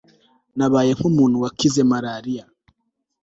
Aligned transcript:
Nabaye 0.57 0.91
nkumuntu 0.97 1.37
wakize 1.43 1.81
marariya 1.89 2.43